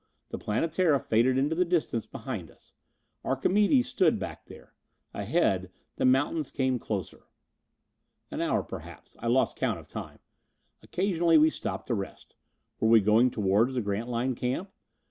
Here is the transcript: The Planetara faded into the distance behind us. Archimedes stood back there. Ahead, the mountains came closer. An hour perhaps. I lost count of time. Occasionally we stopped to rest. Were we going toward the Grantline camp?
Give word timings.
The 0.31 0.39
Planetara 0.39 0.99
faded 0.99 1.37
into 1.37 1.53
the 1.53 1.63
distance 1.63 2.07
behind 2.07 2.49
us. 2.49 2.73
Archimedes 3.23 3.87
stood 3.87 4.17
back 4.17 4.47
there. 4.47 4.73
Ahead, 5.13 5.69
the 5.97 6.05
mountains 6.05 6.49
came 6.49 6.79
closer. 6.79 7.27
An 8.31 8.41
hour 8.41 8.63
perhaps. 8.63 9.15
I 9.19 9.27
lost 9.27 9.57
count 9.57 9.77
of 9.79 9.87
time. 9.87 10.17
Occasionally 10.81 11.37
we 11.37 11.51
stopped 11.51 11.85
to 11.85 11.93
rest. 11.93 12.33
Were 12.79 12.89
we 12.89 12.99
going 12.99 13.29
toward 13.29 13.73
the 13.73 13.81
Grantline 13.81 14.33
camp? 14.33 14.71